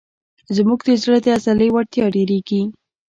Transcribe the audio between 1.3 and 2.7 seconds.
عضلې وړتیا ډېرېږي.